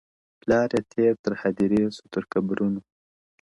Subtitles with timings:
[0.41, 2.81] پلار یې تېر تر هدیرې سو تر قبرونو٫